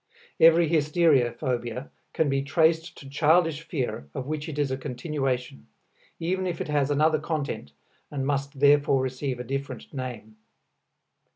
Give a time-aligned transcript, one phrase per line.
[0.39, 5.67] Every hysteria phobia can be traced to childish fear of which it is a continuation,
[6.19, 7.71] even if it has another content
[8.09, 10.37] and must therefore receive a different name.